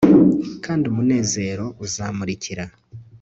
[0.65, 2.65] kandi umunezero uzamurikira